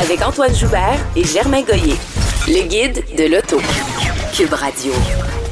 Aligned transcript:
Avec 0.00 0.22
Antoine 0.22 0.54
Joubert 0.54 0.98
et 1.14 1.24
Germain 1.24 1.60
Goyer. 1.62 1.94
Le 2.48 2.66
guide 2.66 3.04
de 3.18 3.24
l'auto. 3.30 3.58
Cube 4.32 4.52
Radio. 4.54 4.92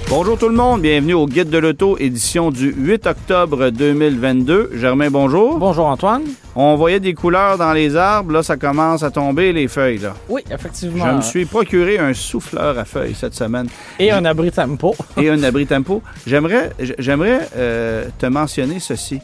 Bonjour 0.08 0.38
tout 0.38 0.48
le 0.48 0.54
monde, 0.54 0.80
bienvenue 0.80 1.12
au 1.12 1.26
Guide 1.26 1.50
de 1.50 1.58
l'auto, 1.58 1.98
édition 1.98 2.50
du 2.50 2.72
8 2.72 3.06
octobre 3.08 3.68
2022. 3.68 4.70
Germain, 4.72 5.10
bonjour. 5.10 5.58
Bonjour 5.58 5.84
Antoine. 5.84 6.22
On 6.56 6.76
voyait 6.76 6.98
des 6.98 7.12
couleurs 7.12 7.58
dans 7.58 7.74
les 7.74 7.94
arbres, 7.94 8.32
là 8.32 8.42
ça 8.42 8.56
commence 8.56 9.02
à 9.02 9.10
tomber 9.10 9.52
les 9.52 9.68
feuilles. 9.68 9.98
Là. 9.98 10.14
Oui, 10.30 10.42
effectivement. 10.50 11.04
Je 11.04 11.16
me 11.16 11.20
suis 11.20 11.44
procuré 11.44 11.98
un 11.98 12.14
souffleur 12.14 12.78
à 12.78 12.86
feuilles 12.86 13.14
cette 13.14 13.34
semaine. 13.34 13.68
Et 13.98 14.10
un 14.10 14.24
abri 14.24 14.50
tempo. 14.50 14.96
Et 15.18 15.28
un 15.28 15.42
abri 15.42 15.66
tempo. 15.66 16.02
J'aimerais, 16.26 16.70
j'aimerais 16.98 17.46
euh, 17.54 18.06
te 18.18 18.24
mentionner 18.24 18.80
ceci. 18.80 19.20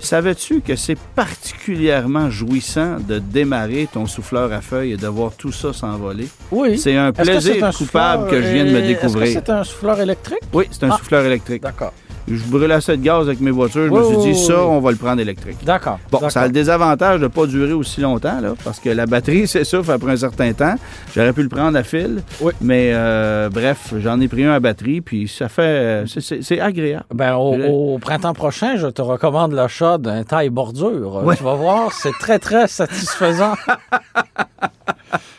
Savais-tu 0.00 0.60
que 0.60 0.76
c'est 0.76 0.98
particulièrement 1.14 2.28
jouissant 2.28 2.98
de 3.00 3.18
démarrer 3.18 3.88
ton 3.90 4.06
souffleur 4.06 4.52
à 4.52 4.60
feuilles 4.60 4.92
et 4.92 4.96
de 4.96 5.06
voir 5.06 5.32
tout 5.36 5.52
ça 5.52 5.72
s'envoler? 5.72 6.28
Oui. 6.50 6.78
C'est 6.78 6.96
un 6.96 7.10
que 7.12 7.22
plaisir 7.22 7.64
un 7.64 7.72
coupable 7.72 8.28
que 8.30 8.42
je 8.42 8.48
viens 8.48 8.64
de 8.66 8.70
me 8.70 8.82
découvrir. 8.82 9.24
Est-ce 9.24 9.38
que 9.38 9.44
c'est 9.46 9.52
un 9.52 9.64
souffleur 9.64 10.00
électrique? 10.00 10.40
Oui, 10.52 10.66
c'est 10.70 10.84
un 10.84 10.90
Ah. 10.90 10.96
souffleur 10.98 11.24
électrique. 11.24 11.62
D'accord. 11.62 11.92
Je 12.28 12.42
brûle 12.44 12.72
assez 12.72 12.96
de 12.96 13.02
gaz 13.02 13.26
avec 13.26 13.40
mes 13.40 13.50
voitures. 13.50 13.86
Je 13.86 13.90
me 13.90 14.04
suis 14.22 14.32
dit, 14.32 14.38
ça, 14.46 14.60
on 14.64 14.80
va 14.80 14.90
le 14.90 14.96
prendre 14.96 15.20
électrique. 15.20 15.58
D'accord. 15.64 15.98
Bon, 16.10 16.28
ça 16.30 16.40
a 16.42 16.46
le 16.46 16.52
désavantage 16.52 17.18
de 17.20 17.24
ne 17.24 17.28
pas 17.28 17.46
durer 17.46 17.72
aussi 17.72 18.00
longtemps, 18.00 18.40
là, 18.40 18.54
parce 18.64 18.80
que 18.80 18.88
la 18.88 19.06
batterie 19.06 19.46
s'essouffle 19.54 19.90
après 19.92 20.12
un 20.12 20.16
certain 20.16 20.52
temps. 20.52 20.74
J'aurais 21.14 21.32
pu 21.32 21.42
le 21.42 21.48
prendre 21.48 21.76
à 21.78 21.82
fil, 21.82 22.22
Oui. 22.40 22.52
mais 22.60 22.90
euh, 22.94 23.48
bref, 23.50 23.92
j'en 23.98 24.20
ai 24.20 24.28
pris 24.28 24.44
un 24.44 24.52
à 24.52 24.60
batterie, 24.60 25.00
puis 25.00 25.28
ça 25.28 25.48
fait... 25.48 26.04
c'est- 26.06 26.20
c'est 26.20 26.42
c'est 26.42 26.60
agréable. 26.60 27.04
Ben, 27.14 27.34
au, 27.36 27.98
printemps 27.98 28.32
prochain, 28.34 28.76
je 28.76 28.86
te 28.86 29.02
recommande 29.02 29.52
l'achat 29.52 29.98
d'un 29.98 30.22
taille 30.24 30.50
bordure. 30.50 31.22
Ouais. 31.24 31.36
Tu 31.36 31.42
vas 31.44 31.54
voir, 31.54 31.92
c'est 31.92 32.12
très, 32.18 32.38
très 32.38 32.66
satisfaisant. 32.68 33.54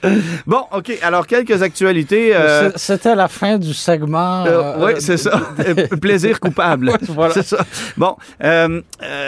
Bon, 0.46 0.64
OK, 0.72 0.92
alors 1.02 1.26
quelques 1.28 1.62
actualités. 1.62 2.36
euh, 2.36 2.72
C'était 2.76 3.16
la 3.16 3.28
fin 3.28 3.58
du 3.58 3.74
segment. 3.74 4.46
euh, 4.46 4.62
euh, 4.78 4.86
oui, 4.86 4.92
c'est 5.00 5.18
ça. 5.18 5.42
Plaisir 6.02 6.40
coupable. 6.40 6.90
Ouais, 6.90 6.98
voilà. 7.10 7.34
C'est 7.34 7.44
ça. 7.46 7.66
Bon, 7.98 8.16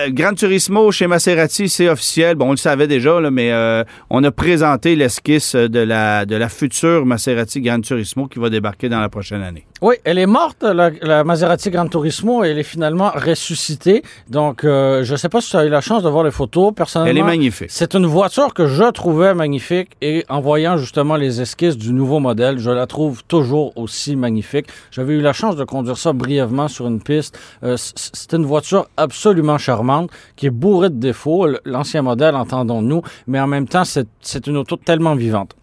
Gran 0.09 0.33
Turismo 0.33 0.91
chez 0.91 1.07
Maserati, 1.07 1.69
c'est 1.69 1.89
officiel. 1.89 2.35
Bon, 2.35 2.47
on 2.49 2.51
le 2.51 2.57
savait 2.57 2.87
déjà, 2.87 3.19
là, 3.19 3.31
mais 3.31 3.51
on 4.09 4.23
a 4.23 4.31
présenté 4.31 4.95
l'esquisse 4.95 5.55
de 5.55 5.79
la, 5.79 6.25
de 6.25 6.35
la 6.35 6.49
future 6.49 7.05
Maserati 7.05 7.61
Gran 7.61 7.81
Turismo 7.81 8.27
qui 8.27 8.39
va 8.39 8.49
débarquer 8.49 8.89
dans 8.89 8.99
la 8.99 9.09
prochaine 9.09 9.41
année. 9.41 9.65
Oui, 9.81 9.95
elle 10.03 10.17
est 10.17 10.25
morte, 10.25 10.63
la, 10.63 10.89
la 11.01 11.23
Maserati 11.23 11.69
Gran 11.69 11.87
Turismo, 11.87 12.43
et 12.43 12.49
elle 12.49 12.57
est 12.59 12.63
finalement 12.63 13.11
ressuscitée. 13.13 14.01
Donc, 14.27 14.63
euh, 14.63 15.03
je 15.03 15.11
ne 15.11 15.17
sais 15.17 15.29
pas 15.29 15.39
si 15.39 15.51
tu 15.51 15.57
as 15.57 15.65
eu 15.65 15.69
la 15.69 15.81
chance 15.81 16.01
de 16.03 16.09
voir 16.09 16.23
les 16.23 16.31
photos. 16.31 16.73
Personnellement, 16.75 17.11
Elle 17.11 17.17
est 17.17 17.23
magnifique. 17.23 17.67
C'est 17.69 17.93
une 17.93 18.05
voiture 18.07 18.53
que 18.55 18.67
je 18.67 18.89
trouvais 18.91 19.33
magnifique 19.35 19.91
et 20.01 20.25
en 20.29 20.39
voyant 20.57 20.77
justement 20.77 21.17
les 21.17 21.39
esquisses 21.39 21.77
du 21.77 21.93
nouveau 21.93 22.19
modèle, 22.19 22.57
je 22.57 22.71
la 22.71 22.87
trouve 22.87 23.23
toujours 23.23 23.77
aussi 23.77 24.15
magnifique. 24.15 24.65
J'avais 24.89 25.13
eu 25.13 25.21
la 25.21 25.31
chance 25.31 25.55
de 25.55 25.63
conduire 25.63 25.99
ça 25.99 26.13
brièvement 26.13 26.67
sur 26.67 26.87
une 26.87 26.99
piste. 26.99 27.37
Euh, 27.61 27.75
c'est 27.77 28.33
une 28.33 28.43
voiture 28.43 28.87
absolument 28.97 29.59
charmante 29.59 30.09
qui 30.35 30.47
est 30.47 30.49
bourrée 30.49 30.89
de 30.89 30.95
défauts. 30.95 31.47
L'ancien 31.63 32.01
modèle, 32.01 32.35
entendons-nous, 32.35 33.03
mais 33.27 33.39
en 33.39 33.45
même 33.45 33.67
temps, 33.67 33.83
c'est 33.85 34.47
une 34.47 34.57
auto 34.57 34.77
tellement 34.77 35.13
vivante. 35.13 35.55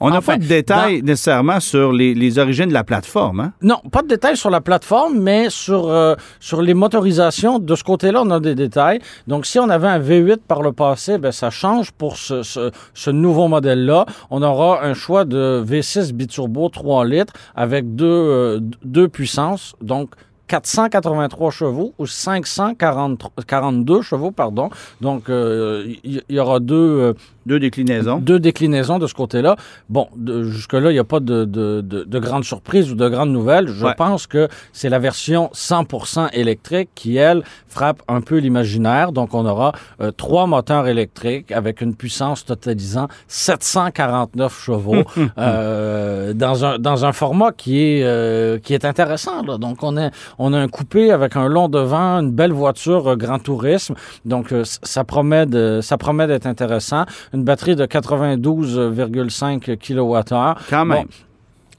On 0.00 0.10
n'a 0.10 0.18
Enfin, 0.18 0.34
pas 0.34 0.38
de 0.38 0.46
détails 0.46 1.02
nécessairement 1.02 1.60
sur 1.60 1.92
les, 1.92 2.14
les 2.14 2.38
origines 2.38 2.68
de 2.68 2.72
la 2.72 2.84
plateforme. 2.84 3.40
Hein? 3.40 3.52
Non, 3.62 3.78
pas 3.90 4.02
de 4.02 4.08
détails 4.08 4.36
sur 4.36 4.50
la 4.50 4.60
plateforme, 4.60 5.18
mais 5.18 5.50
sur, 5.50 5.88
euh, 5.88 6.14
sur 6.40 6.62
les 6.62 6.74
motorisations. 6.74 7.58
De 7.58 7.74
ce 7.74 7.82
côté-là, 7.84 8.22
on 8.24 8.30
a 8.30 8.40
des 8.40 8.54
détails. 8.54 9.00
Donc, 9.26 9.46
si 9.46 9.58
on 9.58 9.68
avait 9.68 9.88
un 9.88 9.98
V8 9.98 10.38
par 10.46 10.62
le 10.62 10.72
passé, 10.72 11.18
ben, 11.18 11.32
ça 11.32 11.50
change 11.50 11.90
pour 11.92 12.16
ce, 12.16 12.42
ce, 12.42 12.70
ce 12.94 13.10
nouveau 13.10 13.48
modèle-là. 13.48 14.06
On 14.30 14.42
aura 14.42 14.84
un 14.84 14.94
choix 14.94 15.24
de 15.24 15.64
V6 15.66 16.12
biturbo 16.12 16.68
3 16.68 17.04
litres 17.04 17.32
avec 17.56 17.94
deux, 17.96 18.06
euh, 18.06 18.60
deux 18.84 19.08
puissances. 19.08 19.74
Donc, 19.82 20.10
483 20.46 21.50
chevaux 21.50 21.92
ou 21.98 22.06
542 22.06 24.00
chevaux, 24.02 24.30
pardon. 24.30 24.70
Donc, 25.00 25.28
euh, 25.28 25.84
il 26.04 26.22
y, 26.28 26.34
y 26.34 26.38
aura 26.40 26.58
deux, 26.60 27.14
Deux 27.48 27.58
déclinaisons. 27.58 28.18
deux 28.18 28.38
déclinaisons 28.38 28.98
de 28.98 29.06
ce 29.06 29.14
côté-là. 29.14 29.56
Bon, 29.88 30.06
jusque-là, 30.42 30.90
il 30.90 30.94
n'y 30.94 30.98
a 30.98 31.04
pas 31.04 31.20
de, 31.20 31.44
de, 31.44 31.80
de, 31.80 32.04
de 32.04 32.18
grandes 32.18 32.44
surprises 32.44 32.92
ou 32.92 32.94
de 32.94 33.08
grandes 33.08 33.30
nouvelles. 33.30 33.68
Je 33.68 33.86
Ouais. 33.86 33.94
pense 33.96 34.26
que 34.26 34.48
c'est 34.72 34.88
la 34.90 34.98
version 34.98 35.50
100% 35.54 36.28
électrique 36.34 36.90
qui, 36.94 37.16
elle, 37.16 37.42
frappe 37.68 38.02
un 38.06 38.20
peu 38.20 38.36
l'imaginaire. 38.38 39.12
Donc, 39.12 39.32
on 39.34 39.46
aura 39.46 39.72
euh, 40.00 40.10
trois 40.10 40.46
moteurs 40.46 40.86
électriques 40.88 41.50
avec 41.52 41.80
une 41.80 41.94
puissance 41.94 42.44
totalisant 42.44 43.08
749 43.28 44.60
chevaux 44.62 45.02
euh, 45.38 46.32
dans, 46.34 46.64
un, 46.64 46.78
dans 46.78 47.04
un 47.04 47.12
format 47.12 47.52
qui 47.52 47.80
est, 47.80 48.02
euh, 48.04 48.58
qui 48.58 48.74
est 48.74 48.84
intéressant. 48.84 49.42
là. 49.42 49.58
Donc, 49.58 49.82
on 49.82 49.96
a, 49.96 50.10
on 50.38 50.52
a 50.52 50.58
un 50.58 50.68
coupé 50.68 51.10
avec 51.10 51.36
un 51.36 51.48
long 51.48 51.68
devant, 51.68 52.18
une 52.20 52.32
belle 52.32 52.52
voiture 52.52 53.16
grand 53.16 53.38
tourisme. 53.38 53.94
Donc, 54.24 54.52
ça 54.64 55.04
promet 55.04 55.46
de, 55.46 55.80
ça 55.82 55.96
promet 55.96 56.26
d'être 56.26 56.46
intéressant. 56.46 57.04
Une 57.32 57.37
batterie 57.44 57.76
de 57.76 57.86
92,5 57.86 59.76
kWh. 59.76 60.60
Quand 60.68 60.84
même. 60.84 61.04
Bon, 61.04 61.08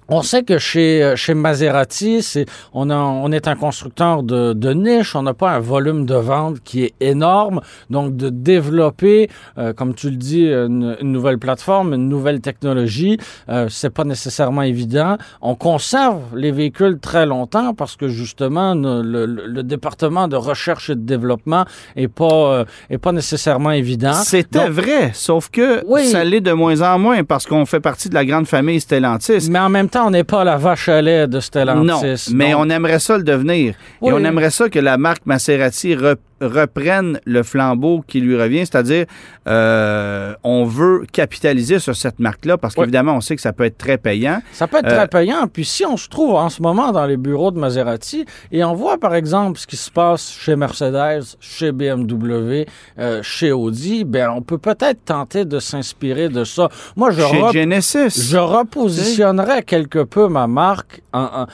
on 0.09 0.21
sait 0.21 0.43
que 0.43 0.57
chez, 0.57 1.03
euh, 1.03 1.15
chez 1.15 1.33
Maserati, 1.33 2.21
c'est, 2.21 2.45
on, 2.73 2.89
a, 2.89 2.95
on 2.95 3.31
est 3.31 3.47
un 3.47 3.55
constructeur 3.55 4.23
de, 4.23 4.53
de 4.53 4.73
niche, 4.73 5.15
on 5.15 5.23
n'a 5.23 5.33
pas 5.33 5.51
un 5.51 5.59
volume 5.59 6.05
de 6.05 6.15
vente 6.15 6.57
qui 6.63 6.83
est 6.85 6.93
énorme. 6.99 7.61
Donc, 7.89 8.15
de 8.17 8.29
développer, 8.29 9.29
euh, 9.57 9.73
comme 9.73 9.93
tu 9.93 10.09
le 10.09 10.15
dis, 10.15 10.45
une, 10.47 10.97
une 11.01 11.11
nouvelle 11.11 11.37
plateforme, 11.39 11.93
une 11.93 12.09
nouvelle 12.09 12.41
technologie, 12.41 13.17
euh, 13.49 13.67
c'est 13.69 13.89
pas 13.89 14.03
nécessairement 14.03 14.61
évident. 14.63 15.17
On 15.41 15.55
conserve 15.55 16.21
les 16.35 16.51
véhicules 16.51 16.99
très 16.99 17.25
longtemps 17.25 17.73
parce 17.73 17.95
que 17.95 18.07
justement, 18.07 18.73
le, 18.75 19.01
le- 19.25 19.47
le 19.47 19.63
département 19.63 20.27
de 20.27 20.35
recherche 20.35 20.89
et 20.89 20.95
de 20.95 21.01
développement 21.01 21.65
est 21.95 22.07
pas, 22.07 22.25
euh, 22.59 22.65
est 22.89 22.97
pas 22.97 23.11
nécessairement 23.11 23.71
évident. 23.71 24.13
C'était 24.13 24.69
vrai, 24.69 25.11
sauf 25.13 25.49
que 25.49 25.83
Oui. 25.85 26.05
ça 26.07 26.23
l'est 26.23 26.41
de 26.41 26.51
moins 26.51 26.81
en 26.81 26.99
moins 26.99 27.23
parce 27.23 27.45
qu'on 27.45 27.65
fait 27.65 27.79
partie 27.79 28.09
de 28.09 28.13
la 28.13 28.25
grande 28.25 28.47
famille 28.47 28.79
Stellantis. 28.79 29.47
Mais 29.49 29.59
en 29.59 29.69
même 29.69 29.89
temps, 29.89 29.98
on 30.05 30.11
n'est 30.11 30.23
pas 30.23 30.43
la 30.43 30.57
vache 30.57 30.89
à 30.89 31.01
lait 31.01 31.27
de 31.27 31.39
Stellantis. 31.39 31.85
Non, 31.87 32.01
mais 32.33 32.53
on 32.53 32.69
aimerait 32.69 32.99
ça 32.99 33.17
le 33.17 33.23
devenir. 33.23 33.73
Oui. 34.01 34.09
Et 34.09 34.13
on 34.13 34.23
aimerait 34.23 34.49
ça 34.51 34.69
que 34.69 34.79
la 34.79 34.97
marque 34.97 35.25
Maserati 35.25 35.95
re- 35.95 36.15
reprenne 36.41 37.19
le 37.25 37.43
flambeau 37.43 38.03
qui 38.07 38.19
lui 38.19 38.35
revient, 38.39 38.59
c'est-à-dire 38.65 39.05
euh, 39.47 40.33
on 40.43 40.65
veut 40.65 41.05
capitaliser 41.11 41.79
sur 41.79 41.95
cette 41.95 42.19
marque-là 42.19 42.57
parce 42.57 42.75
Oui. 42.75 42.81
qu'évidemment, 42.81 43.15
on 43.15 43.21
sait 43.21 43.35
que 43.35 43.41
ça 43.41 43.53
peut 43.53 43.63
être 43.65 43.77
très 43.77 43.97
payant. 43.97 44.41
Ça 44.53 44.67
peut 44.67 44.77
être 44.77 44.87
Euh, 44.87 44.95
très 44.97 45.07
payant. 45.07 45.47
Puis 45.51 45.65
si 45.65 45.85
on 45.85 45.97
se 45.97 46.07
trouve 46.07 46.35
en 46.35 46.49
ce 46.49 46.61
moment 46.61 46.91
dans 46.91 47.05
les 47.05 47.17
bureaux 47.17 47.51
de 47.51 47.59
Maserati 47.59 48.25
et 48.51 48.63
on 48.63 48.73
voit 48.73 48.97
par 48.97 49.15
exemple 49.15 49.59
ce 49.59 49.67
qui 49.67 49.77
se 49.77 49.89
passe 49.91 50.29
chez 50.31 50.55
Mercedes, 50.55 51.23
chez 51.39 51.71
BMW, 51.71 52.65
euh, 52.99 53.21
chez 53.23 53.51
Audi, 53.51 54.03
ben 54.03 54.29
on 54.35 54.41
peut 54.41 54.57
peut-être 54.57 55.03
tenter 55.05 55.45
de 55.45 55.59
s'inspirer 55.59 56.29
de 56.29 56.43
ça. 56.43 56.69
Moi, 56.95 57.11
je, 57.11 57.21
Chez 57.21 57.41
rep- 57.41 57.53
Genesis. 57.53 58.29
je 58.31 58.37
repositionnerais 58.37 59.63
quelque 59.63 60.03
peu 60.03 60.27
ma 60.27 60.47
marque 60.47 61.01
en, 61.13 61.45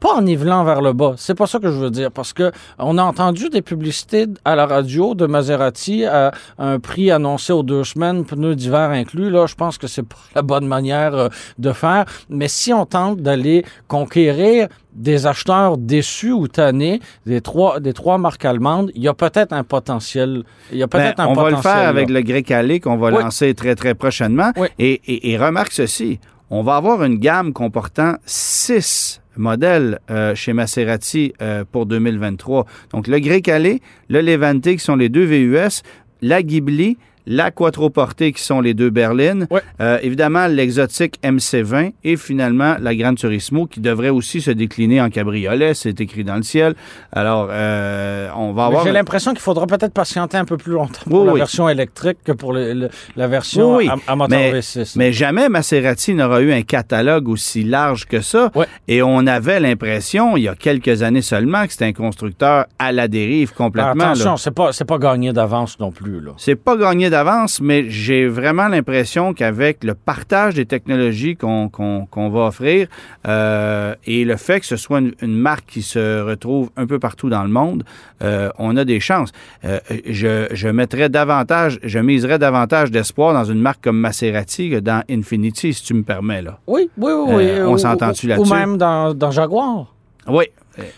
pas 0.00 0.14
en 0.14 0.22
nivelant 0.22 0.64
vers 0.64 0.80
le 0.80 0.92
bas. 0.94 1.12
C'est 1.18 1.34
pas 1.34 1.46
ça 1.46 1.58
que 1.58 1.66
je 1.70 1.76
veux 1.76 1.90
dire. 1.90 2.10
Parce 2.10 2.32
que 2.32 2.50
on 2.78 2.96
a 2.98 3.02
entendu 3.02 3.50
des 3.50 3.62
publicités 3.62 4.26
à 4.44 4.56
la 4.56 4.66
radio 4.66 5.14
de 5.14 5.26
Maserati 5.26 6.04
à 6.06 6.32
un 6.58 6.78
prix 6.80 7.10
annoncé 7.10 7.52
aux 7.52 7.62
deux 7.62 7.84
semaines, 7.84 8.24
pneus 8.24 8.56
d'hiver 8.56 8.90
inclus. 8.90 9.30
Là, 9.30 9.46
je 9.46 9.54
pense 9.54 9.76
que 9.78 9.86
c'est 9.86 10.02
pas 10.02 10.16
la 10.34 10.42
bonne 10.42 10.66
manière 10.66 11.14
euh, 11.14 11.28
de 11.58 11.72
faire. 11.72 12.06
Mais 12.30 12.48
si 12.48 12.72
on 12.72 12.86
tente 12.86 13.18
d'aller 13.20 13.64
conquérir 13.88 14.68
des 14.92 15.26
acheteurs 15.26 15.76
déçus 15.78 16.32
ou 16.32 16.48
tannés 16.48 17.00
des 17.26 17.40
trois, 17.40 17.78
des 17.78 17.92
trois 17.92 18.18
marques 18.18 18.44
allemandes, 18.44 18.90
il 18.94 19.02
y 19.02 19.08
a 19.08 19.14
peut-être 19.14 19.52
un 19.52 19.62
potentiel. 19.64 20.42
Il 20.72 20.78
y 20.78 20.82
a 20.82 20.86
Ben, 20.86 20.98
peut-être 20.98 21.20
un 21.20 21.26
on 21.26 21.34
va 21.34 21.50
le 21.50 21.56
faire 21.56 21.88
avec 21.88 22.10
le 22.10 22.22
grec 22.22 22.50
allé 22.50 22.80
qu'on 22.80 22.96
va 22.96 23.08
Oui. 23.12 23.22
lancer 23.22 23.54
très, 23.54 23.74
très 23.74 23.94
prochainement. 23.94 24.50
Oui. 24.56 24.68
Et, 24.78 25.00
et- 25.06 25.30
et 25.30 25.38
remarque 25.38 25.72
ceci, 25.72 26.18
on 26.50 26.62
va 26.62 26.76
avoir 26.76 27.04
une 27.04 27.18
gamme 27.18 27.52
comportant 27.52 28.14
six 28.24 29.20
modèles 29.40 29.98
euh, 30.10 30.34
chez 30.36 30.52
Maserati 30.52 31.32
euh, 31.42 31.64
pour 31.70 31.86
2023. 31.86 32.66
Donc, 32.92 33.08
le 33.08 33.18
grec 33.18 33.48
allé, 33.48 33.80
le 34.08 34.20
Levante, 34.20 34.62
qui 34.62 34.78
sont 34.78 34.96
les 34.96 35.08
deux 35.08 35.24
VUS, 35.24 35.82
la 36.22 36.42
Ghibli, 36.42 36.96
la 37.32 37.52
Quattroporte 37.52 38.18
qui 38.32 38.42
sont 38.42 38.60
les 38.60 38.74
deux 38.74 38.90
berlines, 38.90 39.46
Ouais. 39.50 39.62
euh, 39.80 39.98
évidemment 40.02 40.48
l'exotique 40.48 41.14
MC20 41.22 41.92
et 42.02 42.16
finalement 42.16 42.74
la 42.80 42.92
Gran 42.94 43.14
Turismo 43.14 43.66
qui 43.66 43.78
devrait 43.80 44.08
aussi 44.08 44.40
se 44.40 44.50
décliner 44.50 45.00
en 45.00 45.10
cabriolet, 45.10 45.74
c'est 45.74 46.00
écrit 46.00 46.24
dans 46.24 46.34
le 46.34 46.42
ciel. 46.42 46.74
Alors, 47.12 47.48
euh, 47.50 48.28
on 48.36 48.52
va 48.52 48.66
avoir... 48.66 48.84
J'ai 48.84 48.90
l'impression 48.92 49.30
qu'il 49.30 49.40
faudra 49.40 49.66
peut-être 49.68 49.92
patienter 49.94 50.38
un 50.38 50.44
peu 50.44 50.56
plus 50.56 50.72
longtemps 50.72 51.02
pour 51.08 51.20
Oui, 51.20 51.26
la 51.26 51.32
oui. 51.34 51.38
version 51.38 51.68
électrique 51.68 52.18
que 52.24 52.32
pour 52.32 52.52
le- 52.52 52.72
le- 52.74 52.88
la 53.16 53.28
version 53.28 53.76
Oui, 53.76 53.88
à, 53.88 53.94
à 54.12 54.16
moteur 54.16 54.36
mais, 54.38 54.52
V6. 54.60 54.94
mais 54.96 55.12
jamais 55.12 55.48
Maserati 55.48 56.14
n'aura 56.14 56.40
eu 56.40 56.52
un 56.52 56.62
catalogue 56.62 57.28
aussi 57.28 57.62
large 57.62 58.06
que 58.06 58.20
ça. 58.20 58.50
Ouais. 58.56 58.66
Et 58.88 59.02
on 59.02 59.26
avait 59.28 59.60
l'impression, 59.60 60.36
il 60.36 60.42
y 60.42 60.48
a 60.48 60.56
quelques 60.56 61.02
années 61.02 61.22
seulement, 61.22 61.64
que 61.66 61.72
c'était 61.72 61.84
un 61.84 61.92
constructeur 61.92 62.66
à 62.80 62.90
la 62.90 63.06
dérive 63.06 63.52
complètement. 63.54 63.94
là. 63.94 64.10
Attention, 64.10 64.36
c'est 64.36 64.50
pas, 64.50 64.70
pas 64.86 64.98
gagné 64.98 65.32
d'avance 65.32 65.78
non 65.78 65.92
plus. 65.92 66.20
C'est 66.38 66.56
pas 66.56 66.76
gagné 66.76 67.08
d'avance, 67.08 67.19
mais 67.60 67.88
j'ai 67.88 68.26
vraiment 68.26 68.68
l'impression 68.68 69.34
qu'avec 69.34 69.84
le 69.84 69.94
partage 69.94 70.54
des 70.54 70.66
technologies 70.66 71.36
qu'on 71.36 71.70
va 72.14 72.40
offrir 72.46 72.88
euh, 73.26 73.94
et 74.06 74.24
le 74.24 74.36
fait 74.36 74.60
que 74.60 74.66
ce 74.66 74.76
soit 74.76 75.00
une, 75.00 75.14
une 75.20 75.36
marque 75.36 75.66
qui 75.66 75.82
se 75.82 76.22
retrouve 76.22 76.70
un 76.76 76.86
peu 76.86 76.98
partout 76.98 77.28
dans 77.28 77.42
le 77.42 77.48
monde, 77.48 77.84
euh, 78.22 78.50
on 78.58 78.76
a 78.76 78.84
des 78.84 79.00
chances. 79.00 79.32
Euh, 79.64 79.80
je, 80.06 80.46
je 80.52 80.68
mettrais 80.68 81.08
davantage, 81.08 81.78
je 81.82 81.98
miserais 81.98 82.38
davantage 82.38 82.90
d'espoir 82.90 83.34
dans 83.34 83.44
une 83.44 83.60
marque 83.60 83.82
comme 83.84 83.98
Maserati 83.98 84.70
que 84.70 84.80
dans 84.80 85.02
Infinity, 85.10 85.74
si 85.74 85.82
tu 85.82 85.94
me 85.94 86.02
permets. 86.02 86.42
Là. 86.42 86.58
Oui, 86.66 86.90
oui, 86.96 87.12
oui. 87.12 87.34
oui. 87.34 87.50
On 87.62 87.76
s'entend-tu 87.76 88.26
là-dessus? 88.26 88.50
Ou 88.50 88.54
même 88.54 88.76
dans, 88.76 89.14
dans 89.14 89.30
Jaguar. 89.30 89.94
Oui. 90.26 90.44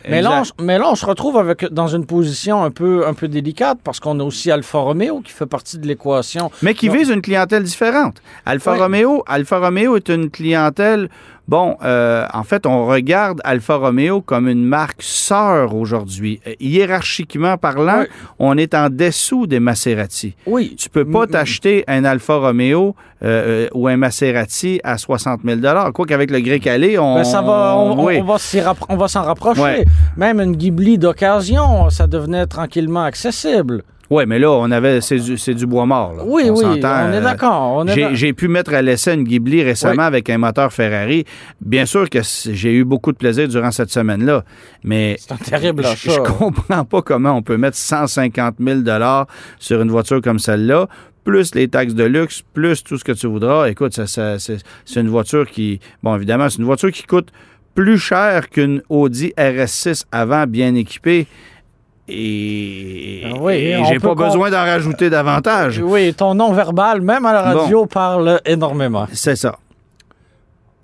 Mais 0.08 0.22
là, 0.22 0.30
on, 0.30 0.38
exact. 0.40 0.54
s- 0.58 0.64
mais 0.64 0.78
là, 0.78 0.88
on 0.90 0.94
se 0.94 1.06
retrouve 1.06 1.36
avec, 1.36 1.64
dans 1.72 1.88
une 1.88 2.06
position 2.06 2.62
un 2.62 2.70
peu, 2.70 3.06
un 3.06 3.14
peu 3.14 3.28
délicate 3.28 3.78
parce 3.84 4.00
qu'on 4.00 4.18
a 4.20 4.24
aussi 4.24 4.50
Alfa 4.50 4.78
Romeo 4.78 5.20
qui 5.20 5.32
fait 5.32 5.46
partie 5.46 5.78
de 5.78 5.86
l'équation. 5.86 6.50
Mais 6.62 6.74
qui 6.74 6.88
vise 6.88 7.08
une 7.10 7.22
clientèle 7.22 7.62
différente. 7.62 8.16
Alfa 8.46 8.72
Oui. 8.72 8.78
Romeo, 8.80 9.22
Alfa 9.26 9.58
Romeo 9.58 9.96
est 9.96 10.08
une 10.08 10.30
clientèle. 10.30 11.08
Bon, 11.48 11.76
euh, 11.82 12.24
en 12.32 12.44
fait, 12.44 12.66
on 12.66 12.86
regarde 12.86 13.40
Alfa 13.42 13.74
Romeo 13.74 14.20
comme 14.20 14.48
une 14.48 14.64
marque 14.64 15.02
sœur 15.02 15.74
aujourd'hui. 15.74 16.40
Euh, 16.46 16.54
Hiérarchiquement 16.60 17.56
parlant, 17.58 18.00
Oui. 18.00 18.06
on 18.38 18.56
est 18.56 18.74
en 18.74 18.88
dessous 18.90 19.46
des 19.46 19.58
Maserati. 19.60 20.34
Oui. 20.46 20.76
Tu 20.78 20.88
peux 20.88 21.04
pas 21.04 21.20
Mm, 21.20 21.28
mm. 21.28 21.30
t'acheter 21.32 21.84
un 21.88 22.04
Alfa 22.04 22.36
Romeo 22.36 22.94
euh, 23.24 23.66
euh, 23.66 23.68
ou 23.74 23.88
un 23.88 23.96
Maserati 23.96 24.80
à 24.84 24.98
60 24.98 25.40
000 25.44 25.60
Quoi 25.92 26.06
qu'avec 26.06 26.30
le 26.30 26.40
grec 26.40 26.62
calé, 26.62 26.98
on, 26.98 27.16
Ben, 27.16 27.24
ça 27.24 27.40
va, 27.42 27.76
on, 27.76 28.04
oui. 28.04 28.20
va 28.20 28.36
on 28.88 29.08
s'en 29.08 29.22
rapprocher. 29.22 29.60
Ouais. 29.60 29.71
Même 30.16 30.40
une 30.40 30.56
Ghibli 30.56 30.98
d'occasion, 30.98 31.90
ça 31.90 32.06
devenait 32.06 32.46
tranquillement 32.46 33.04
accessible. 33.04 33.82
Ouais, 34.10 34.26
mais 34.26 34.38
là, 34.38 34.50
on 34.50 34.70
avait 34.70 35.00
c'est 35.00 35.16
du, 35.16 35.38
c'est 35.38 35.54
du 35.54 35.64
bois 35.66 35.86
mort. 35.86 36.12
là. 36.12 36.22
Oui, 36.26 36.42
On 36.50 36.54
oui, 36.54 36.64
on 36.66 36.74
est 36.74 36.84
euh, 36.84 37.20
d'accord. 37.22 37.86
J'ai 38.12 38.34
pu 38.34 38.46
mettre 38.46 38.74
à 38.74 38.82
l'essai 38.82 39.14
une 39.14 39.24
Ghibli 39.24 39.62
récemment 39.62 40.02
Oui. 40.02 40.06
avec 40.06 40.28
un 40.28 40.36
moteur 40.36 40.70
Ferrari. 40.70 41.24
Bien 41.62 41.86
sûr 41.86 42.10
que 42.10 42.18
j'ai 42.50 42.74
eu 42.74 42.84
beaucoup 42.84 43.12
de 43.12 43.16
plaisir 43.16 43.48
durant 43.48 43.70
cette 43.70 43.90
semaine-là, 43.90 44.44
mais 44.84 45.16
un 45.30 45.36
terrible 45.36 45.82
je, 45.96 46.10
je 46.10 46.18
comprends 46.20 46.84
pas 46.84 47.00
comment 47.00 47.32
on 47.32 47.40
peut 47.42 47.56
mettre 47.56 47.78
150 47.78 48.56
000 48.60 48.80
sur 49.58 49.80
une 49.80 49.90
voiture 49.90 50.20
comme 50.20 50.38
celle-là, 50.38 50.88
plus 51.24 51.54
les 51.54 51.68
taxes 51.68 51.94
de 51.94 52.04
luxe, 52.04 52.42
plus 52.52 52.82
tout 52.84 52.98
ce 52.98 53.04
que 53.04 53.12
tu 53.12 53.28
voudras. 53.28 53.70
Écoute, 53.70 53.94
ça, 53.94 54.06
ça- 54.06 54.38
c'est 54.38 54.58
c'est 54.84 55.00
une 55.00 55.08
voiture 55.08 55.48
qui, 55.48 55.80
bon, 56.02 56.16
évidemment, 56.16 56.50
c'est 56.50 56.58
une 56.58 56.64
voiture 56.66 56.90
qui 56.92 57.04
coûte 57.04 57.28
plus 57.74 57.98
cher 57.98 58.48
qu'une 58.50 58.82
Audi 58.88 59.32
RS6 59.38 60.04
avant 60.12 60.46
bien 60.46 60.74
équipée. 60.74 61.26
Et, 62.08 63.22
Ah 63.24 63.36
oui, 63.40 63.54
et 63.54 63.84
j'ai 63.88 63.98
pas 63.98 64.14
besoin 64.14 64.50
d'en 64.50 64.64
rajouter 64.64 65.08
davantage. 65.08 65.80
Oui, 65.82 66.12
ton 66.14 66.34
non-verbal, 66.34 67.00
même 67.00 67.24
à 67.24 67.32
la 67.32 67.54
Bon. 67.54 67.60
radio, 67.60 67.86
parle 67.86 68.40
énormément. 68.44 69.06
C'est 69.12 69.36
ça. 69.36 69.56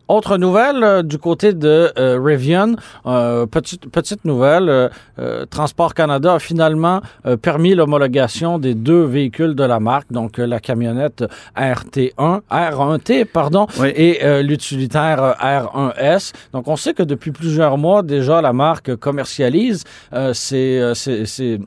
Autre 0.09 0.39
nouvelle 0.39 0.83
euh, 0.83 1.03
du 1.03 1.19
côté 1.19 1.53
de 1.53 1.93
euh, 1.99 2.19
Rivian, 2.19 2.77
euh, 3.05 3.45
petite, 3.45 3.91
petite 3.91 4.25
nouvelle, 4.25 4.91
euh, 5.19 5.45
Transport 5.51 5.93
Canada 5.93 6.35
a 6.35 6.39
finalement 6.39 7.03
euh, 7.27 7.37
permis 7.37 7.75
l'homologation 7.75 8.59
des 8.59 8.75
deux 8.75 9.03
véhicules 9.05 9.55
de 9.55 9.65
la 9.65 9.81
marque, 9.81 10.11
donc 10.11 10.39
la 10.39 10.61
camionnette 10.61 11.25
RT1, 11.57 12.41
R1T, 12.51 13.27
pardon, 13.27 13.67
Oui. 13.79 13.89
et 13.95 14.43
l'utilitaire 14.43 15.23
euh, 15.23 15.33
R1S. 15.35 16.33
Donc 16.55 16.69
on 16.69 16.77
sait 16.77 16.95
que 16.95 17.03
depuis 17.03 17.31
plusieurs 17.31 17.77
mois 17.77 18.03
déjà, 18.03 18.41
la 18.41 18.55
marque 18.55 18.97
commercialise 18.97 19.85
euh, 20.15 20.33
ces, 20.33 21.59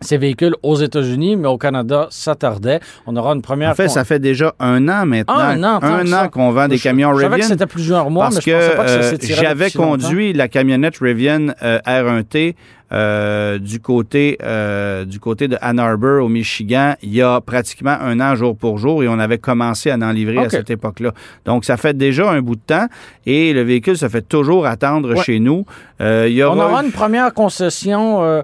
ces- 0.00 0.18
véhicules 0.18 0.54
aux 0.62 0.76
États-Unis, 0.76 1.36
mais 1.36 1.48
au 1.48 1.58
Canada, 1.58 2.06
ça 2.10 2.34
tardait. 2.34 2.80
On 3.06 3.16
aura 3.16 3.32
une 3.34 3.42
première... 3.42 3.70
En 3.70 3.74
fait, 3.74 3.88
ça 3.88 4.04
fait 4.04 4.18
déjà 4.18 4.54
un 4.60 4.88
an 4.88 5.06
maintenant. 5.06 5.36
Un 5.38 5.62
an, 5.62 5.80
que 5.80 6.06
ça. 6.06 6.24
an 6.24 6.28
qu'on 6.28 6.50
vend 6.52 6.68
des 6.68 6.76
Je- 6.76 6.82
camions 6.82 7.12
Je 7.14 7.20
savais 7.22 7.28
que 7.28 7.32
Rivian. 7.34 7.48
c'était 7.48 7.66
plusieurs 7.66 8.10
mois, 8.10 8.24
Parce 8.30 8.36
mais 8.46 8.52
je 8.52 8.56
pensais 8.56 8.76
pas 8.76 8.84
que 8.84 8.88
ça 8.88 8.96
euh, 9.12 9.16
j'avais 9.42 9.64
longtemps. 9.66 9.78
conduit 9.90 10.32
la 10.32 10.48
camionnette 10.48 10.98
Rivian 10.98 11.48
euh, 11.62 11.78
R1T 11.86 12.54
euh, 12.92 13.58
du 13.58 13.80
côté 13.80 14.38
euh, 14.44 15.04
du 15.04 15.18
côté 15.18 15.48
de 15.48 15.56
Ann 15.60 15.80
Arbor 15.80 16.22
au 16.24 16.28
Michigan 16.28 16.94
il 17.02 17.12
y 17.12 17.20
a 17.20 17.40
pratiquement 17.40 17.96
un 18.00 18.20
an 18.20 18.36
jour 18.36 18.56
pour 18.56 18.78
jour 18.78 19.02
et 19.02 19.08
on 19.08 19.18
avait 19.18 19.38
commencé 19.38 19.90
à 19.90 19.96
en 19.96 20.12
livrer 20.12 20.38
à 20.38 20.48
cette 20.50 20.70
époque-là. 20.70 21.12
Donc 21.44 21.64
ça 21.64 21.76
fait 21.76 21.96
déjà 21.96 22.30
un 22.30 22.42
bout 22.42 22.54
de 22.54 22.60
temps 22.60 22.86
et 23.26 23.52
le 23.52 23.62
véhicule 23.62 23.98
se 23.98 24.08
fait 24.08 24.22
toujours 24.22 24.66
attendre 24.66 25.14
Ouais. 25.14 25.22
chez 25.22 25.40
nous. 25.40 25.64
Euh, 26.00 26.26
il 26.28 26.34
y 26.36 26.44
On 26.44 26.58
aura 26.58 26.84
une 26.84 26.92
première 26.92 27.32
concession 27.34 28.42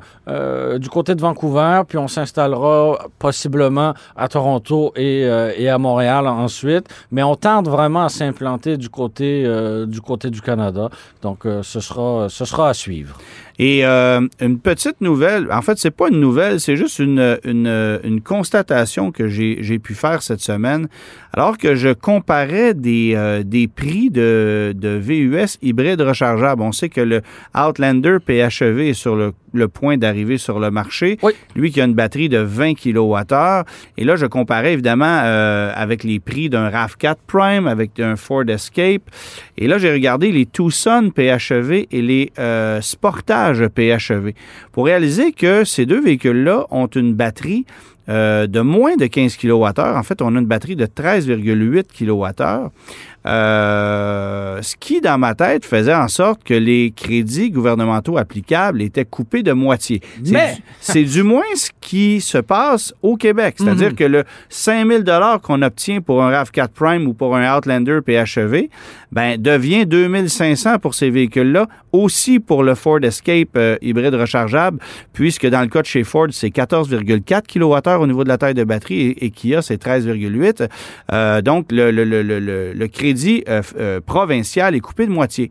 du 0.79 0.89
côté 0.89 1.15
de 1.15 1.21
Vancouver, 1.21 1.83
puis 1.89 1.99
on 1.99 2.09
s'installera 2.09 2.99
possiblement 3.19 3.95
à 4.17 4.29
Toronto 4.29 4.93
et, 4.97 5.21
et 5.57 5.69
à 5.69 5.79
Montréal 5.79 6.27
ensuite. 6.27 6.89
Mais 7.11 7.23
on 7.23 7.37
tente 7.37 7.69
vraiment 7.69 8.05
à 8.05 8.09
s'implanter 8.09 8.77
du 8.77 8.89
côté 8.89 9.45
du 9.87 10.01
côté 10.01 10.31
du 10.31 10.41
Canada. 10.41 10.89
Donc 11.23 11.41
ce 11.63 11.81
sera 11.81 12.29
ce 12.29 12.45
sera 12.45 12.71
à 12.71 12.75
suivre. 12.75 13.17
Et 13.65 13.87
euh, 13.87 14.27
une 14.41 14.59
petite 14.59 15.01
nouvelle, 15.01 15.47
en 15.53 15.63
fait, 15.63 15.79
c'est 15.79 15.93
pas 15.93 16.09
une 16.09 16.19
nouvelle, 16.19 16.59
c'est 16.59 16.75
juste 16.75 16.99
une, 16.99 17.39
une, 17.45 18.21
constatation 18.21 19.13
que 19.13 19.29
j'ai 19.29 19.79
pu 19.79 19.95
faire 19.95 20.21
cette 20.21 20.41
semaine. 20.41 20.89
Alors 21.33 21.57
que 21.57 21.77
je 21.77 21.91
comparais 21.91 22.75
des, 22.75 23.13
euh, 23.15 23.45
des 23.45 23.69
prix 23.69 24.11
de, 24.11 24.75
de 24.75 24.99
VUS 24.99 25.59
hybrides 25.63 26.01
rechargeables. 26.01 26.61
On 26.61 26.73
sait 26.73 26.89
que 26.89 27.01
le 27.01 27.23
Outlander 27.57 28.17
PHEV 28.27 28.81
est 28.81 28.95
sur 28.95 29.15
le, 29.15 29.33
le 29.53 29.69
point 29.69 29.97
d'arriver 29.97 30.39
sur 30.39 30.59
le 30.59 30.71
marché. 30.71 31.19
Oui. 31.23 31.33
Lui 31.55 31.71
qui 31.71 31.81
a 31.81 31.85
une 31.85 31.95
batterie 31.95 32.29
de 32.29 32.39
20 32.39 32.75
kWh. 32.75 33.65
Et 33.99 34.05
là, 34.05 34.17
je 34.17 34.27
comparais 34.27 34.73
évidemment 34.73 35.21
euh, 35.25 35.73
avec 35.75 36.05
les 36.05 36.21
prix 36.21 36.49
d'un 36.49 36.69
RAV4 36.69 37.17
Prime, 37.27 37.67
avec 37.67 38.01
un 38.01 38.17
Ford 38.17 38.49
Escape. 38.49 39.03
Et 39.59 39.67
là, 39.67 39.79
j'ai 39.79 39.93
regardé 39.93 40.33
les 40.33 40.47
Tucson 40.47 41.11
PHEV 41.15 41.87
et 41.91 42.03
les 42.03 42.33
euh, 42.39 42.81
Sportage 42.81 43.67
PHEV 43.69 44.33
pour 44.73 44.87
réaliser 44.87 45.33
que 45.33 45.65
ces 45.65 45.87
deux 45.87 46.01
véhicules-là 46.01 46.67
ont 46.71 46.87
une 46.87 47.15
batterie 47.15 47.65
euh, 48.09 48.47
de 48.47 48.61
moins 48.61 48.97
de 48.97 49.07
15 49.07 49.37
kWh. 49.37 49.73
En 49.79 50.03
fait, 50.03 50.21
on 50.23 50.35
a 50.35 50.39
une 50.41 50.47
batterie 50.47 50.77
de 50.77 50.87
13,8 50.87 51.85
kWh. 51.93 52.69
Euh, 53.25 54.59
ce 54.63 54.75
qui, 54.77 55.01
dans 55.01 55.17
ma 55.19 55.35
tête, 55.37 55.65
faisait 55.65 55.95
en 55.95 56.09
sorte 56.09 56.43
que 56.43 56.55
les 56.55 56.93
crédits 56.95 57.51
gouvernementaux 57.51 58.19
applicables 58.19 58.83
étaient 58.83 59.05
coupés 59.05 59.45
de 59.45 59.53
moitié. 59.53 60.01
C'est 60.25 60.33
Mais- 60.33 60.55
du- 60.57 60.63
C'est 60.81 61.05
du 61.05 61.23
moins 61.23 61.45
ce 61.55 61.71
qui 61.81 62.21
se 62.21 62.39
passe 62.39 62.93
au 63.01 63.17
Québec. 63.17 63.55
C'est-à-dire 63.59 63.91
Mhm. 63.91 63.95
que 63.95 64.05
le 64.05 64.25
5000 64.49 65.05
dollars 65.05 65.41
qu'on 65.41 65.63
obtient 65.63 66.01
pour 66.01 66.23
un 66.23 66.31
RAV4 66.31 66.69
Prime 66.73 67.07
ou 67.07 67.15
pour 67.15 67.37
un 67.37 67.57
Outlander 67.57 68.01
PHEV, 68.05 68.69
ben, 69.13 69.41
devient 69.41 69.87
2500 69.87 70.79
pour 70.81 70.95
ces 70.95 71.11
véhicules-là, 71.11 71.69
aussi 71.93 72.41
pour 72.41 72.65
le 72.65 72.75
Ford 72.75 72.99
Escape 73.03 73.51
euh, 73.57 73.77
hybride 73.83 74.15
rechargeable, 74.15 74.79
puisque 75.13 75.47
dans 75.47 75.61
le 75.61 75.69
cas 75.69 75.83
de 75.83 75.87
chez 75.87 76.03
Ford, 76.03 76.27
c'est 76.33 76.51
14,4 76.51 77.47
kWh 77.47 78.02
au 78.03 78.07
niveau 78.07 78.25
de 78.25 78.29
la 78.29 78.39
taille 78.39 78.55
de 78.55 78.65
batterie 78.65 79.01
et, 79.01 79.25
et 79.27 79.31
Kia, 79.31 79.63
c'est 79.63 79.83
13,8. 79.83 80.69
Euh, 81.13 81.41
donc, 81.43 81.73
le, 81.73 81.91
le- 81.91 82.05
le- 82.05 82.23
le- 82.23 82.39
le- 82.41 82.73
le 82.73 82.89
crédit 82.89 83.45
euh, 83.49 83.63
euh, 83.79 84.01
provincial 84.05 84.75
est 84.75 84.81
coupé 84.81 85.07
de 85.07 85.13
moitié. 85.13 85.51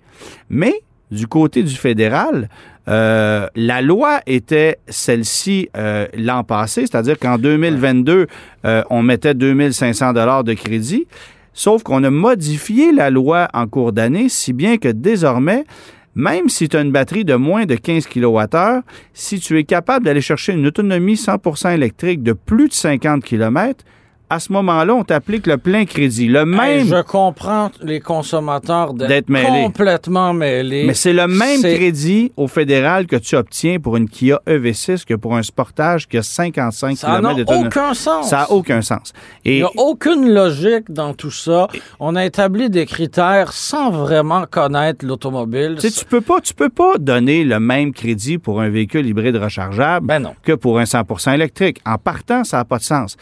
Mais, 0.49 0.73
du 1.11 1.27
côté 1.27 1.63
du 1.63 1.75
fédéral, 1.75 2.47
euh, 2.87 3.47
la 3.55 3.81
loi 3.81 4.21
était 4.25 4.77
celle-ci 4.87 5.69
euh, 5.77 6.07
l'an 6.17 6.43
passé, 6.43 6.81
c'est-à-dire 6.81 7.19
qu'en 7.19 7.37
2022, 7.37 8.27
euh, 8.65 8.83
on 8.89 9.03
mettait 9.03 9.33
2500 9.33 10.13
dollars 10.13 10.43
de 10.43 10.53
crédit, 10.53 11.05
sauf 11.53 11.83
qu'on 11.83 12.03
a 12.03 12.09
modifié 12.09 12.91
la 12.91 13.09
loi 13.09 13.47
en 13.53 13.67
cours 13.67 13.91
d'année, 13.91 14.29
si 14.29 14.53
bien 14.53 14.77
que 14.77 14.87
désormais, 14.87 15.65
même 16.15 16.49
si 16.49 16.67
tu 16.67 16.77
as 16.77 16.81
une 16.81 16.91
batterie 16.91 17.25
de 17.25 17.35
moins 17.35 17.65
de 17.65 17.75
15 17.75 18.07
kWh, 18.07 18.81
si 19.13 19.39
tu 19.39 19.57
es 19.57 19.63
capable 19.63 20.05
d'aller 20.05 20.21
chercher 20.21 20.53
une 20.53 20.67
autonomie 20.67 21.15
100% 21.15 21.73
électrique 21.73 22.23
de 22.23 22.33
plus 22.33 22.67
de 22.67 22.73
50 22.73 23.23
km, 23.23 23.83
à 24.31 24.39
ce 24.39 24.51
moment-là, 24.53 24.95
on 24.95 25.03
t'applique 25.03 25.45
le 25.45 25.57
plein 25.57 25.83
crédit. 25.85 26.27
Le 26.29 26.39
Hey, 26.39 26.45
même, 26.77 26.87
je 26.87 27.01
comprends 27.01 27.69
les 27.81 27.99
consommateurs 27.99 28.93
D'être 28.93 29.29
mêlés. 29.29 29.63
complètement 29.63 30.33
mêlés. 30.33 30.85
mais 30.87 30.93
c'est 30.93 31.11
le 31.11 31.27
même 31.27 31.61
crédit 31.61 32.31
au 32.37 32.47
fédéral 32.47 33.07
que 33.07 33.17
tu 33.17 33.35
obtiens 33.35 33.79
pour 33.79 33.97
une 33.97 34.07
Kia 34.07 34.39
EV6 34.47 35.03
que 35.05 35.15
pour 35.15 35.35
un 35.35 35.43
Sportage 35.43 36.07
qui 36.07 36.17
a 36.17 36.23
55 36.23 36.97
Ça 36.97 37.07
n'a 37.09 37.15
km 37.17 37.35
d'autonomie. 37.39 37.67
aucun 37.67 37.93
sens. 37.93 38.29
Ça 38.29 38.37
n'a 38.37 38.51
aucun 38.51 38.81
sens. 38.81 39.11
Il 39.43 39.55
n'y 39.57 39.63
a 39.63 39.69
aucune 39.75 40.33
logique 40.33 40.89
dans 40.89 41.13
tout 41.13 41.29
ça. 41.31 41.67
On 41.99 42.15
a 42.15 42.23
établi 42.25 42.69
des 42.69 42.85
critères 42.85 43.51
sans 43.51 43.91
vraiment 43.91 44.45
connaître 44.49 45.05
l'automobile. 45.05 45.75
tu 45.79 45.89
sais, 45.89 45.99
tu 45.99 46.05
peux 46.05 46.21
pas, 46.21 46.39
tu 46.39 46.53
peux 46.53 46.69
pas 46.69 46.97
donner 46.97 47.43
le 47.43 47.59
même 47.59 47.91
crédit 47.91 48.37
pour 48.37 48.61
un 48.61 48.69
véhicule 48.69 49.05
hybride 49.05 49.35
rechargeable 49.35 50.07
Ben 50.07 50.19
non. 50.19 50.35
que 50.41 50.53
pour 50.53 50.79
un 50.79 50.85
100% 50.85 51.33
électrique. 51.33 51.81
En 51.85 51.97
partant, 51.97 52.45
ça 52.45 52.57
n'a 52.57 52.65
pas 52.65 52.77
de 52.77 52.83
sens. 52.83 53.17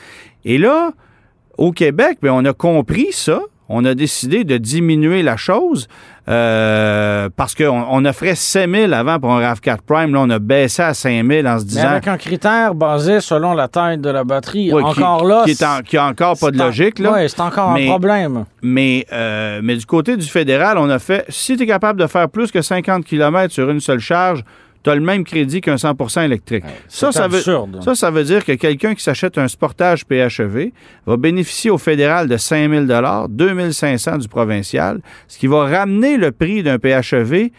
Et 0.45 0.57
là, 0.57 0.91
au 1.57 1.71
Québec, 1.71 2.19
ben, 2.21 2.31
on 2.31 2.45
a 2.45 2.53
compris 2.53 3.07
ça. 3.11 3.41
On 3.71 3.85
a 3.85 3.93
décidé 3.93 4.43
de 4.45 4.57
diminuer 4.57 5.21
la 5.21 5.37
chose 5.37 5.87
euh, 6.27 7.29
parce 7.35 7.53
qu'on 7.53 7.85
on 7.89 8.03
offrait 8.05 8.33
7 8.35 8.69
000 8.69 8.93
avant 8.93 9.19
pour 9.19 9.31
un 9.31 9.41
RAV4 9.41 9.77
Prime. 9.85 10.13
Là, 10.13 10.21
on 10.21 10.29
a 10.29 10.39
baissé 10.39 10.81
à 10.81 10.93
5 10.93 11.25
000 11.27 11.47
en 11.47 11.59
se 11.59 11.63
Mais 11.65 11.69
disant... 11.69 11.87
avec 11.89 12.07
un 12.07 12.17
critère 12.17 12.73
basé 12.73 13.19
selon 13.21 13.53
la 13.53 13.67
taille 13.67 13.97
de 13.99 14.09
la 14.09 14.23
batterie. 14.23 14.73
Ouais, 14.73 14.81
qui- 14.93 15.03
encore 15.03 15.25
là. 15.25 15.43
qui, 15.45 15.51
est 15.51 15.63
en- 15.63 15.81
qui 15.81 15.97
a 15.97 16.05
encore 16.07 16.37
pas 16.39 16.49
de 16.51 16.57
logique. 16.57 16.97
Là. 16.99 17.11
Ouais, 17.13 17.27
c'est 17.27 17.41
encore 17.41 17.71
Mais- 17.73 17.85
un 17.85 17.89
problème. 17.89 18.45
Mais, 18.61 19.05
euh, 19.13 19.59
mais 19.63 19.75
du 19.75 19.85
côté 19.85 20.17
du 20.17 20.25
fédéral, 20.27 20.77
on 20.79 20.89
a 20.89 20.97
fait, 20.99 21.25
si 21.29 21.55
tu 21.55 21.63
es 21.63 21.67
capable 21.67 21.99
de 21.99 22.07
faire 22.07 22.29
plus 22.29 22.51
que 22.51 22.61
50 22.61 23.05
km 23.05 23.53
sur 23.53 23.69
une 23.69 23.79
seule 23.81 23.99
charge, 23.99 24.43
tu 24.83 24.89
as 24.89 24.95
le 24.95 25.01
même 25.01 25.23
crédit 25.23 25.59
qu'un 25.61 25.75
100% 25.75 26.23
électrique. 26.25 26.63
ça, 26.87 27.11
ça 27.11 27.27
veut, 27.27 27.41
ça, 27.81 27.95
ça 27.95 28.11
veut 28.11 28.23
dire 28.23 28.45
que 28.45 28.53
quelqu'un 28.53 28.95
qui 28.95 29.03
s'achète 29.03 29.37
un 29.37 29.47
Sportage 29.47 30.05
PHEV 30.05 30.71
va 31.05 31.17
bénéficier 31.17 31.69
au 31.69 31.77
fédéral 31.77 32.27
de 32.27 32.37
5 32.37 32.69
000 32.87 33.27
2 33.29 33.71
500 33.71 34.17
du 34.19 34.27
provincial, 34.29 34.99
ce 35.27 35.37
qui 35.37 35.47
va 35.47 35.65
ramener 35.65 36.17
le 36.17 36.31
prix 36.31 36.63
d'un 36.63 36.77
PHEV 36.79 37.49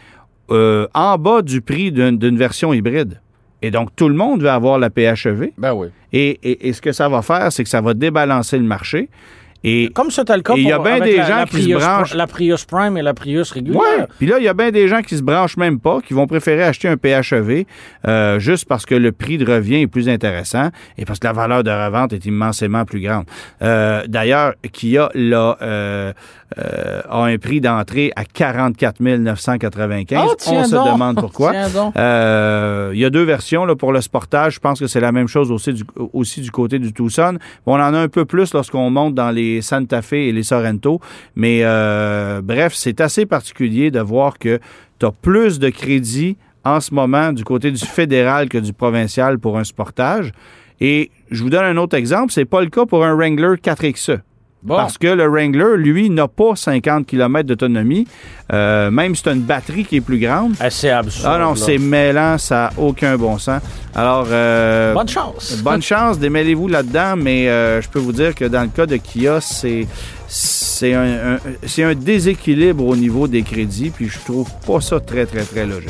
euh, 0.51 0.87
en 0.95 1.17
bas 1.19 1.43
du 1.43 1.61
prix 1.61 1.93
d'une 1.93 2.19
d'une 2.19 2.37
version 2.37 2.73
hybride. 2.73 3.21
Et 3.63 3.71
donc, 3.71 3.91
tout 3.95 4.09
le 4.09 4.15
monde 4.15 4.43
va 4.43 4.55
avoir 4.55 4.79
la 4.79 4.89
PHEV. 4.89 5.51
Ben 5.59 5.75
oui. 5.75 5.89
Et, 6.13 6.31
et- 6.43 6.69
et 6.69 6.73
ce 6.73 6.81
que 6.81 6.93
ça 6.93 7.09
va 7.11 7.21
faire, 7.21 7.53
c'est 7.53 7.63
que 7.63 7.69
ça 7.69 7.83
va 7.83 7.93
débalancer 7.93 8.57
le 8.57 8.65
marché. 8.65 9.11
Et 9.63 9.91
Comme 9.95 10.11
c'était 10.11 10.37
le 10.37 10.43
cas 10.43 10.55
il 10.57 10.63
y 10.63 10.73
a 10.73 10.79
bien 10.79 11.01
des 11.01 11.17
la, 11.19 11.27
gens 11.27 11.37
la 11.37 11.45
qui 11.47 11.57
se 11.57 11.63
Prius, 11.63 11.77
branchent- 11.85 12.15
La 12.15 12.27
Prius 12.27 12.65
Prime 12.65 12.97
et 12.97 13.03
la 13.03 13.13
Prius 13.15 13.51
régulière. 13.51 14.07
Puis 14.19 14.27
là, 14.27 14.39
il 14.39 14.45
y 14.45 14.49
a 14.49 14.55
bien 14.55 14.71
des 14.71 14.89
gens 14.89 15.03
qui 15.03 15.17
se 15.17 15.23
branchent 15.23 15.57
même 15.59 15.79
pas, 15.81 16.01
qui 16.01 16.15
vont 16.15 16.27
préférer 16.27 16.63
acheter 16.63 16.89
un 16.89 16.97
PHEV 16.97 17.67
euh, 18.09 18.39
juste 18.39 18.67
parce 18.67 18.87
que 18.87 18.95
le 18.95 19.13
prix 19.13 19.37
de 19.39 19.51
revient 19.51 19.83
est 19.83 19.87
plus 19.87 20.09
intéressant 20.09 20.71
et 20.97 21.05
parce 21.05 21.19
que 21.19 21.27
la 21.27 21.33
valeur 21.35 21.63
de 21.63 21.71
revente 21.71 22.13
est 22.15 22.25
immensément 22.25 22.85
plus 22.87 23.01
grande. 23.01 23.25
Euh, 23.63 24.03
D'ailleurs, 24.09 24.55
Kia 24.73 25.11
là, 25.15 25.59
euh, 25.61 26.13
euh, 26.59 27.01
a 27.09 27.25
un 27.27 27.39
prix 27.39 27.61
d'entrée 27.61 28.13
à 28.17 28.25
44 28.25 29.01
995. 29.01 30.19
Ah, 30.19 30.35
On 30.49 30.65
se 30.65 30.75
donc. 30.75 30.93
demande 30.93 31.17
pourquoi. 31.21 31.53
Euh, 31.97 32.91
il 32.93 32.99
y 32.99 33.05
a 33.05 33.11
deux 33.11 33.23
versions 33.23 33.65
là, 33.65 33.77
pour 33.77 33.93
le 33.93 34.01
sportage. 34.01 34.55
Je 34.55 34.61
pense 34.61 34.81
que 34.81 34.87
c'est 34.87 35.01
la 35.01 35.13
même 35.13 35.29
chose 35.29 35.53
aussi 35.53 35.73
du, 35.73 35.85
aussi 36.13 36.41
du 36.41 36.51
côté 36.51 36.79
du 36.79 36.93
Tucson. 36.93 37.39
On 37.67 37.75
en 37.75 37.95
a 37.95 37.99
un 37.99 38.09
peu 38.09 38.25
plus 38.25 38.53
lorsqu'on 38.53 38.91
monte 38.91 39.15
dans 39.15 39.31
les 39.31 39.63
Santa 39.63 40.03
Fe 40.03 40.15
et 40.15 40.33
les 40.33 40.43
Sorrento. 40.43 41.01
Mais 41.37 41.61
euh, 41.63 42.41
bref, 42.43 42.73
c'est 42.75 43.01
assez 43.01 43.27
particulier 43.27 43.91
de 43.91 44.01
voir 44.01 44.39
que 44.39 44.59
tu 44.99 45.07
as 45.07 45.13
plus 45.13 45.59
de 45.59 45.71
crédit 45.71 46.37
en 46.65 46.81
ce 46.81 46.93
moment 46.93 47.33
du 47.33 47.45
côté 47.45 47.71
du 47.71 47.85
fédéral 47.85 48.49
que 48.49 48.59
du 48.59 48.73
provincial 48.73 49.39
pour 49.39 49.57
un 49.57 49.65
sportage. 49.65 50.33
Et 50.81 51.11
je 51.31 51.43
vous 51.43 51.51
donne 51.51 51.65
un 51.65 51.77
autre 51.77 51.97
exemple. 51.97 52.33
C'est 52.33 52.45
pas 52.45 52.61
le 52.61 52.71
cas 52.71 52.87
pour 52.87 53.05
un 53.05 53.15
Wrangler 53.15 53.55
4XE. 53.63 54.21
Bon. 54.63 54.77
Parce 54.77 54.99
que 54.99 55.07
le 55.07 55.27
Wrangler, 55.27 55.77
lui, 55.79 56.11
n'a 56.11 56.29
pas 56.29 56.55
50 56.55 57.07
km 57.07 57.47
d'autonomie, 57.49 58.07
euh, 58.53 58.91
même 58.91 59.15
si 59.15 59.23
tu 59.23 59.31
as 59.31 59.33
une 59.33 59.41
batterie 59.41 59.87
qui 59.87 59.97
est 59.97 60.01
plus 60.03 60.19
grande. 60.19 60.53
Eh, 60.63 60.69
c'est 60.69 60.91
absurde. 60.91 61.31
Ah 61.35 61.39
non, 61.39 61.55
c'est 61.55 61.79
mêlant, 61.79 62.37
ça 62.37 62.71
n'a 62.77 62.83
aucun 62.83 63.17
bon 63.17 63.39
sens. 63.39 63.63
Alors, 63.95 64.27
euh, 64.31 64.93
Bonne 64.93 65.09
chance. 65.09 65.57
bonne 65.65 65.81
chance, 65.81 66.19
démêlez-vous 66.19 66.69
là-dedans, 66.69 67.15
mais 67.17 67.49
euh, 67.49 67.81
je 67.81 67.89
peux 67.89 68.01
vous 68.01 68.13
dire 68.13 68.35
que 68.35 68.45
dans 68.45 68.63
le 68.63 68.69
cas 68.69 68.85
de 68.85 68.97
Kia, 68.97 69.41
c'est 69.41 69.87
c'est 70.29 70.93
un, 70.95 71.35
un- 71.35 71.39
c'est 71.67 71.83
un 71.83 71.95
déséquilibre 71.95 72.85
au 72.87 72.97
niveau 72.97 73.27
des 73.29 73.43
crédits, 73.43 73.91
puis 73.91 74.09
je 74.09 74.19
trouve 74.19 74.49
pas 74.67 74.81
ça 74.83 75.01
très, 75.01 75.25
très, 75.27 75.43
très 75.45 75.65
logique. 75.67 75.89